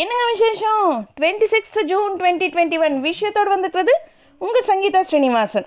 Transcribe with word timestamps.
என்னங்க 0.00 0.24
விசேஷம்? 0.32 0.88
Twenty 1.18 1.46
sixth 1.52 1.78
June 1.90 2.12
twenty 2.18 2.46
twenty 2.54 2.78
one 2.86 2.96
விஷயத்தோடு 3.06 3.50
வந்துட்டுறது 3.54 3.94
உங்கள் 4.44 4.66
சங்கீதா 4.68 5.00
ஸ்ரீனிவாசன். 5.08 5.66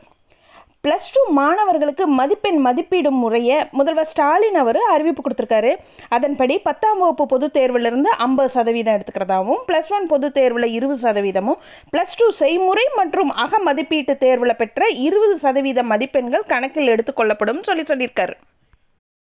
ப்ளஸ் 0.86 1.08
டூ 1.16 1.22
மாணவர்களுக்கு 1.40 2.06
மதிப்பெண் 2.20 2.60
மதிப்பீடும் 2.68 3.18
முறையை 3.24 3.58
முதல்வர் 3.80 4.10
ஸ்டாலின் 4.12 4.60
அவர் 4.62 4.80
அறிவிப்பு 4.94 5.24
கொடுத்துருக்காரு. 5.24 5.72
அதன்படி 6.18 6.56
பத்தாம் 6.68 7.02
வகுப்பு 7.04 7.26
பொதுத் 7.34 7.56
தேர்விலிருந்து 7.58 8.12
ஐம்பது 8.28 8.52
சதவீதம் 8.56 8.96
எடுத்துக்கிறதாகவும் 8.98 9.62
ப்ளஸ் 9.68 9.92
ஒன் 9.98 10.08
பொதுத் 10.14 10.38
தேர்வில் 10.40 10.70
இருபது 10.78 11.02
சதவீதமும் 11.08 11.60
ப்ளஸ் 11.94 12.18
டூ 12.22 12.30
செய்முறை 12.44 12.86
மற்றும் 13.02 13.34
அக 13.46 13.60
மதிப்பீட்டு 13.70 14.16
தேர்வில் 14.26 14.60
பெற்ற 14.64 14.90
இருபது 15.08 15.38
சதவீத 15.46 15.84
மதிப்பெண்கள் 15.94 16.50
கணக்கில் 16.54 16.94
எடுத்துக்கொள்ளப்படும் 16.96 17.62
சொல்லி 17.62 17.86
சொல்லியிருக்காரு. 17.92 18.38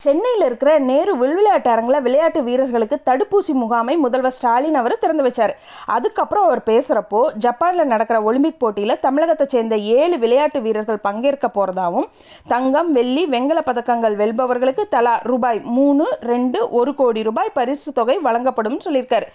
சென்னையில் 0.05 0.43
இருக்கிற 0.45 0.71
நேரு 0.87 1.13
விளையாட்டு 1.21 1.69
அரங்கில் 1.71 2.03
விளையாட்டு 2.05 2.39
வீரர்களுக்கு 2.47 2.97
தடுப்பூசி 3.07 3.53
முகாமை 3.61 3.93
முதல்வர் 4.03 4.35
ஸ்டாலின் 4.35 4.77
அவர் 4.81 4.93
திறந்து 5.03 5.23
வச்சார். 5.27 5.53
அதுக்கப்புறம் 5.95 6.45
அவர் 6.47 6.61
பேசுகிறப்போ 6.67 7.21
ஜப்பானில் 7.45 7.89
நடக்கிற 7.93 8.19
ஒலிம்பிக் 8.27 8.59
போட்டியில் 8.59 8.99
தமிழகத்தை 9.05 9.47
சேர்ந்த 9.55 9.77
ஏழு 9.97 10.17
விளையாட்டு 10.23 10.61
வீரர்கள் 10.67 11.01
பங்கேற்க 11.07 11.49
போகிறதாவும் 11.57 12.07
தங்கம் 12.53 12.91
வெள்ளி 12.99 13.25
வெண்கல 13.33 13.61
பதக்கங்கள் 13.69 14.19
வெல்பவர்களுக்கு 14.21 14.85
தலா 14.95 15.17
ரூபாய் 15.31 15.61
மூணு 15.79 16.07
ரெண்டு 16.31 16.61
ஒரு 16.79 16.93
கோடி 17.01 17.23
ரூபாய் 17.29 17.55
பரிசு 17.59 17.91
தொகை 17.99 18.17
வழங்கப்படும் 18.29 18.81
சொல்லியிருக்கார். 18.87 19.27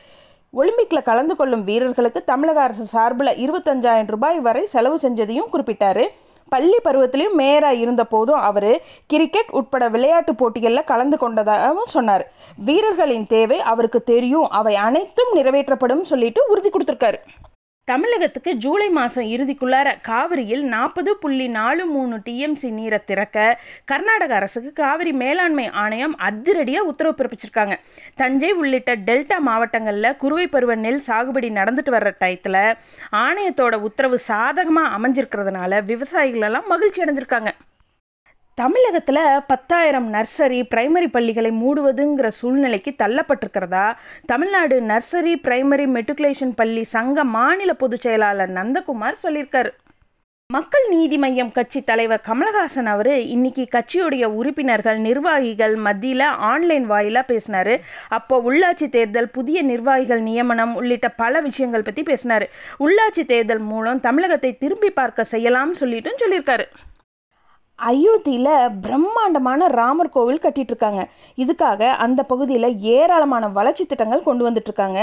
ஒலிம்பிக்கில் 0.54 1.08
கலந்து 1.10 1.36
கொள்ளும் 1.36 1.64
வீரர்களுக்கு 1.70 2.22
தமிழக 2.32 2.60
அரசு 2.68 2.86
சார்பில் 2.96 3.38
இருபத்தஞ்சாயிரம் 3.44 4.12
ரூபாய் 4.16 4.38
வரை 4.48 4.66
செலவு 4.66 4.98
செஞ்சதையும் 5.02 5.52
குறிப்பிட்டார். 5.52 6.04
பள்ளி 6.54 6.78
பருவத்திலையும் 6.84 7.38
மேயராக 7.40 7.80
இருந்த 7.84 8.02
போதும் 8.14 8.42
அவர் 8.48 8.70
கிரிக்கெட் 9.12 9.54
உட்பட 9.58 9.84
விளையாட்டு 9.94 10.34
போட்டிகளில் 10.40 10.88
கலந்து 10.90 11.16
கொண்டதாகவும் 11.22 11.92
சொன்னார். 11.96 12.24
வீரர்களின் 12.68 13.30
தேவை 13.34 13.60
அவருக்கு 13.72 14.02
தெரியும். 14.12 14.50
அவை 14.60 14.74
அனைத்தும் 14.88 15.32
நிறைவேற்றப்படும் 15.38 16.10
சொல்லிட்டு 16.12 16.42
உறுதி 16.52 16.70
கொடுத்துருக்காரு. 16.70 17.20
தமிழகத்துக்கு 17.90 18.50
ஜூலை 18.64 18.88
மாதம் 18.96 19.30
இறுதிக்குள்ளார 19.34 19.88
காவிரியில் 20.08 20.62
நாற்பது 20.74 21.12
புள்ளி 21.22 21.46
நாலு 21.56 21.84
மூணு 21.86 22.16
டிஎம்சி 22.26 22.68
நீரை 22.76 22.98
திறக்க 23.04 23.58
கர்நாடக 23.90 24.34
அரசுக்கு 24.34 24.70
காவிரி 24.72 25.12
மேலாண்மை 25.22 25.64
ஆணையம் 25.82 26.14
அதிரடியாக 26.28 26.90
உத்தரவு 26.90 27.16
பிறப்பிச்சிருக்காங்க. 27.18 27.76
தஞ்சை 28.14 28.52
உள்ளிட்ட 28.60 28.94
டெல்டா 29.08 29.38
மாவட்டங்களில் 29.48 30.16
குறுவை 30.22 30.46
பருவ 30.54 30.76
நெல் 30.84 31.02
சாகுபடி 31.08 31.50
நடந்துட்டு 31.58 31.96
வர்ற 31.96 32.12
டயத்தில் 32.22 32.62
ஆணையத்தோட 33.24 33.74
உத்தரவு 33.88 34.18
சாதகமாக 34.30 34.94
அமைஞ்சிருக்கிறதுனால 34.98 35.82
விவசாயிகளெல்லாம் 35.92 36.70
மகிழ்ச்சி 36.74 37.02
அடைஞ்சிருக்காங்க. 37.04 37.52
தமிழகத்தில் 38.54 39.18
பத்தாயிரம் 39.46 40.08
நர்சரி 40.12 40.58
பிரைமரி 40.74 41.06
பள்ளிகளை 41.06 41.50
மூடுவதுங்கிற 41.50 42.28
சூழ்நிலைக்கு 42.28 42.90
தள்ளப்பட்டிருக்கிறதா? 42.98 43.84
தமிழ்நாடு 44.26 44.80
நர்சரி 44.80 45.32
பிரைமரி 45.42 45.86
மெட்ரிகுலேஷன் 45.94 46.52
பள்ளி 46.56 46.84
சங்க 46.84 47.24
மாநில 47.24 47.74
பொதுச் 47.74 48.00
செயலாளர் 48.00 48.52
நந்தகுமார் 48.52 49.22
சொல்லியிருக்காரு. 49.22 49.72
மக்கள் 50.50 50.86
நீதி 50.88 51.18
மையம் 51.18 51.52
கட்சி 51.52 51.82
தலைவர் 51.82 52.22
கமலஹாசன் 52.28 52.84
அவர் 52.84 53.12
இன்னைக்கு 53.34 53.68
கட்சியுடைய 53.72 54.24
உறுப்பினர்கள் 54.24 54.98
நிர்வாகிகள் 54.98 55.76
மத்தியில் 55.76 56.26
ஆன்லைன் 56.50 56.86
வாயிலாக 56.86 57.26
பேசினார். 57.26 57.74
அப்போ 58.08 58.42
உள்ளாட்சி 58.50 58.88
தேர்தல் 58.88 59.30
புதிய 59.30 59.62
நிர்வாகிகள் 59.62 60.22
நியமனம் 60.22 60.74
உள்ளிட்ட 60.74 61.08
பல 61.08 61.40
விஷயங்கள் 61.40 61.82
பற்றி 61.82 62.02
பேசினார். 62.02 62.48
உள்ளாட்சி 62.78 63.24
தேர்தல் 63.26 63.66
மூலம் 63.72 64.00
தமிழகத்தை 64.00 64.58
திரும்பி 64.58 64.90
பார்க்க 64.90 65.30
செய்யலாம்னு 65.30 65.80
சொல்லிட்டும் 65.80 66.22
சொல்லியிருக்காரு. 66.24 66.66
அயோத்தியில் 67.90 68.74
பிரம்மாண்டமான 68.82 69.68
ராமர் 69.78 70.10
கோவில் 70.16 70.42
கட்டிட்டு 70.42 70.72
இருக்காங்க 70.72 71.02
இதுக்காக 71.42 71.88
அந்த 72.04 72.20
பகுதியில் 72.30 72.68
ஏராளமான 72.96 73.48
வளர்ச்சி 73.56 73.84
திட்டங்கள் 73.86 74.24
கொண்டு 74.26 74.42
வந்துட்டுருக்காங்க. 74.46 75.00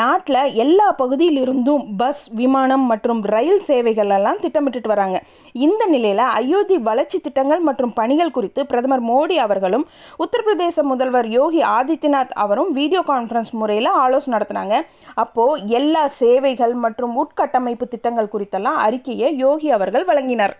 நாட்டில் 0.00 0.40
எல்லா 0.64 0.86
பகுதியிலிருந்தும் 1.02 1.84
பஸ் 2.00 2.22
விமானம் 2.40 2.84
மற்றும் 2.92 3.20
ரயில் 3.34 3.62
சேவைகள் 3.68 4.14
எல்லாம் 4.18 4.40
திட்டமிட்டுட்டு 4.44 4.92
வராங்க. 4.94 5.18
இந்த 5.66 5.82
நிலையில் 5.94 6.24
அயோத்தி 6.38 6.78
வளர்ச்சி 6.88 7.20
திட்டங்கள் 7.26 7.62
மற்றும் 7.68 7.94
பணிகள் 8.00 8.34
குறித்து 8.38 8.62
பிரதமர் 8.72 9.04
மோடி 9.10 9.38
அவர்களும் 9.46 9.86
உத்தரப்பிரதேச 10.24 10.82
முதல்வர் 10.92 11.30
யோகி 11.38 11.62
ஆதித்யநாத் 11.76 12.34
அவரும் 12.46 12.72
வீடியோ 12.80 13.04
கான்ஃபரன்ஸ் 13.12 13.54
முறையில் 13.60 13.92
ஆலோசனை 14.04 14.34
நடத்தினாங்க. 14.36 14.76
அப்போது 15.24 15.62
எல்லா 15.80 16.04
சேவைகள் 16.22 16.76
மற்றும் 16.86 17.16
உட்கட்டமைப்பு 17.24 17.88
திட்டங்கள் 17.94 18.34
குறித்தெல்லாம் 18.36 18.82
அறிக்கையை 18.88 19.30
யோகி 19.46 19.70
அவர்கள் 19.78 20.10
வழங்கினார். 20.12 20.56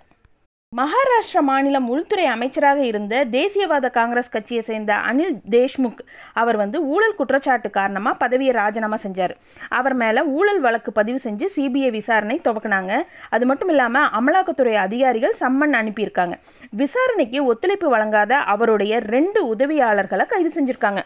மகாராஷ்டிரா 0.78 1.40
மாநிலம் 1.48 1.88
உள்துறை 1.88 2.24
அமைச்சராக 2.24 2.84
இருந்த 2.84 3.14
தேசியவாத 3.24 3.86
காங்கிரஸ் 3.90 4.30
கட்சியை 4.30 4.62
சேர்ந்த 4.68 4.92
அனில் 5.08 5.34
தேஷ்முக் 5.50 6.00
அவர் 6.32 6.56
வந்து 6.56 6.78
ஊழல் 6.92 7.14
குற்றச்சாட்டு 7.14 7.70
காரணமாக 7.70 8.16
பதவியை 8.16 8.54
ராஜினாமா 8.54 8.98
செஞ்சார். 9.04 9.34
அவர் 9.68 9.94
மேலே 9.94 10.22
ஊழல் 10.38 10.60
வழக்கு 10.60 10.92
பதிவு 10.92 11.18
செஞ்சு 11.24 11.48
சிபிஐ 11.56 11.90
விசாரணை 11.90 12.40
துவக்கினாங்க. 12.44 13.02
அது 13.30 13.46
மட்டும் 13.46 13.68
இல்லாமல் 13.68 14.10
அமலாக்கத்துறை 14.20 14.76
அதிகாரிகள் 14.86 15.40
சம்மன் 15.40 15.78
அனுப்பியிருக்காங்க. 15.82 16.36
விசாரணைக்கு 16.70 17.40
ஒத்துழைப்பு 17.44 17.88
வழங்காத 17.88 18.38
அவருடைய 18.54 18.98
ரெண்டு 19.14 19.54
உதவியாளர்களை 19.54 20.26
கைது 20.26 20.52
செஞ்சுருக்காங்க. 20.56 21.02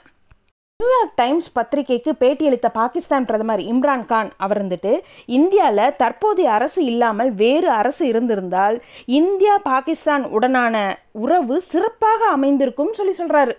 நியூயார்க் 0.80 1.14
டைம்ஸ் 1.16 1.46
பத்திரிகைக்கு 1.52 2.10
பேட்டியளித்த 2.14 2.68
பாகிஸ்தான் 2.72 3.24
பிரதமர் 3.24 3.62
இம்ரான் 3.64 4.04
கான் 4.06 4.30
அவர் 4.36 4.60
வந்துட்டு 4.62 4.92
இந்தியாவில் 5.28 5.94
தற்போதைய 5.96 6.48
அரசு 6.50 6.80
இல்லாமல் 6.84 7.30
வேறு 7.34 7.68
அரசு 7.72 8.02
இருந்திருந்தால் 8.06 8.76
இந்தியா 9.14 9.54
பாகிஸ்தான் 9.64 10.24
உடனான 10.30 10.76
உறவு 11.20 11.56
சிறப்பாக 11.66 12.28
அமைந்திருக்கும் 12.30 12.92
சொல்லி 12.92 13.14
சொல்கிறாரு 13.18 13.54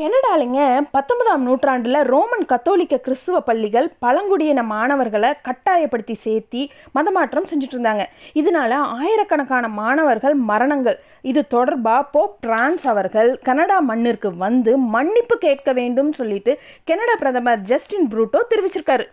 கெனடாலிங்க 0.00 0.60
பத்தொன்பதாம் 0.90 1.42
நூற்றாண்டில் 1.42 1.98
ரோமன் 2.12 2.46
கத்தோலிக்க 2.46 2.94
கிறிஸ்துவ 2.98 3.40
பள்ளிகள் 3.40 3.86
பழங்குடியின 3.98 4.62
மாணவர்களை 4.62 5.30
கட்டாயப்படுத்தி 5.42 6.14
சேர்த்தி 6.24 6.62
மதமாற்றம் 6.94 7.46
செஞ்சுட்டு 7.50 7.76
இருந்தாங்க 7.76 8.04
இதனால 8.40 8.72
ஆயிரக்கணக்கான 8.98 9.68
மாணவர்கள் 9.68 10.34
மரணங்கள். 10.50 10.98
இது 11.22 11.46
தொடர்பாக 11.46 12.02
போப் 12.14 12.34
பிரான்ஸ் 12.40 12.86
அவர்கள் 12.86 13.30
கனடா 13.42 13.78
மண்ணிற்கு 13.90 14.36
வந்து 14.36 14.74
மன்னிப்பு 14.78 15.38
கேட்க 15.38 15.72
வேண்டும் 15.72 16.12
சொல்லிட்டு 16.12 16.54
கெனடா 16.90 17.16
பிரதமர் 17.22 17.62
ஜஸ்டின் 17.72 18.10
ப்ரூட்டோ 18.14 18.42
தெரிவிச்சிருக்காரு. 18.50 19.06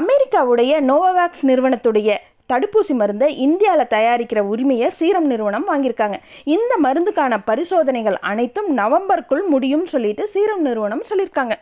அமெரிக்காவுடைய 0.00 0.72
நோவோவேக்ஸ் 0.90 1.46
நிறுவனத்துடைய 1.50 2.10
தடுப்பூசி 2.52 2.94
மருந்தை 3.00 3.28
இந்தியாவில் 3.46 3.92
தயாரிக்கிற 3.96 4.38
உரிமையை 4.52 4.90
சீரம் 4.90 5.26
நிறுவனம் 5.26 5.68
வாங்கியிருக்காங்க. 5.70 6.16
இந்த 6.44 6.72
மருந்துக்கான 6.82 7.36
பரிசோதனைகள் 7.44 8.18
அனைத்தும் 8.30 8.70
நவம்பருக்குள் 8.78 9.44
முடியும் 9.46 9.86
சொல்லிட்டு 9.86 10.28
சீரம் 10.28 10.62
நிறுவனம் 10.62 11.06
சொல்லியிருக்காங்க. 11.10 11.56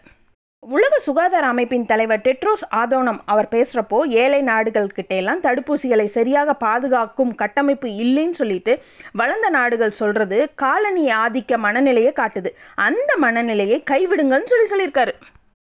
உலக 0.62 0.98
சுகாதார 0.98 1.46
அமைப்பின் 1.46 1.84
தலைவர் 1.86 2.20
டெட்ரோஸ் 2.20 2.64
ஆதோனம் 2.76 3.18
அவர் 3.24 3.48
பேசுகிறப்போ 3.50 3.98
ஏழை 4.22 4.40
நாடுகள்கிட்ட 4.42 5.12
எல்லாம் 5.20 5.40
தடுப்பூசிகளை 5.40 6.06
சரியாக 6.16 6.54
பாதுகாக்கும் 6.54 7.32
கட்டமைப்பு 7.34 7.88
இல்லைன்னு 8.04 8.36
சொல்லிட்டு 8.40 8.72
வளர்ந்த 9.12 9.48
நாடுகள் 9.48 9.98
சொல்கிறது 10.00 10.38
காலனி 10.54 11.04
ஆதிக்க 11.22 11.56
மனநிலையை 11.56 12.12
காட்டுது. 12.16 12.52
அந்த 12.74 13.10
மனநிலையை 13.16 13.82
கைவிடுங்கன்னு 13.90 14.52
சொல்லி 14.54 14.68
சொல்லியிருக்காரு. 14.72 15.14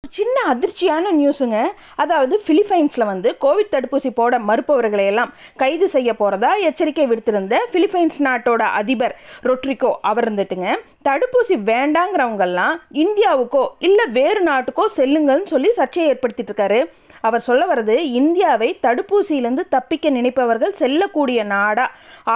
சின்ன 0.04 0.38
அதிர்ச்சியான 0.52 1.12
நியூஸுங்க 1.18 1.58
அதாவது 1.96 2.36
பிலிப்பைன்ஸில் 2.48 3.06
வந்து 3.06 3.30
கோவிட் 3.42 3.70
தடுப்பூசி 3.72 4.10
போட 4.10 4.40
மறுப்பவர்களை 4.40 5.06
எல்லாம் 5.06 5.32
கைது 5.58 5.88
செய்ய 5.90 6.10
போகிறதா 6.14 6.50
எச்சரிக்கை 6.70 7.06
விடுத்திருந்த 7.08 7.58
பிலிப்பைன்ஸ் 7.74 8.18
நாட்டோட 8.28 8.64
அதிபர் 8.80 9.16
ரொட்ரிகோ 9.44 9.92
அவர் 10.02 10.26
இருந்துட்டுங்க 10.26 10.72
தடுப்பூசி 11.10 11.58
வேண்டாங்கிறவங்கெல்லாம் 11.72 12.76
இந்தியாவுக்கோ 13.04 13.64
இல்லை 13.90 14.08
வேறு 14.12 14.44
நாட்டுக்கோ 14.50 14.86
செல்லுங்கள்னு 14.98 15.52
சொல்லி 15.54 15.72
சர்ச்சையை 15.80 16.10
ஏற்படுத்திட்டு 16.14 16.54
இருக்காரு. 16.54 16.82
அவர் 17.22 17.46
சொல்ல 17.48 17.64
வர்றது 17.72 17.96
இந்தியாவை 18.20 18.70
தடுப்பூசியிலிருந்து 18.86 19.66
தப்பிக்க 19.76 20.10
நினைப்பவர்கள் 20.10 20.78
செல்லக்கூடிய 20.82 21.44
நாடா. 21.54 21.86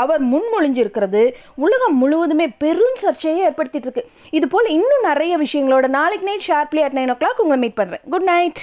அவர் 0.02 0.24
முன்மொழிஞ்சிருக்கிறது 0.34 1.24
உலகம் 1.66 1.98
முழுவதுமே 2.04 2.48
பெரும் 2.64 3.02
சர்ச்சையை 3.04 3.42
ஏற்படுத்திட்டு 3.50 3.90
இருக்கு. 3.90 4.06
இது 4.38 4.48
போல் 4.48 4.70
இன்னும் 4.78 5.08
நிறைய 5.10 5.34
விஷயங்களோட 5.46 5.88
நாளைக்கு 6.00 6.30
night 6.30 6.48
sharply 6.52 6.84
at 6.88 6.98
nine 7.00 7.14
o'clock 7.24 7.44
உங்களை 7.46 7.60
மீட் 7.66 7.80
பண்ணுறேன் 7.82 8.06
குட் 8.10 8.30
நைட் 8.36 8.62